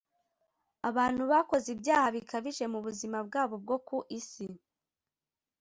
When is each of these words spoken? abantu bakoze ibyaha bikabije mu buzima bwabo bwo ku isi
abantu 0.89 1.23
bakoze 1.31 1.67
ibyaha 1.75 2.07
bikabije 2.15 2.63
mu 2.73 2.79
buzima 2.85 3.17
bwabo 3.27 3.55
bwo 3.63 3.77
ku 3.87 3.97
isi 4.19 4.47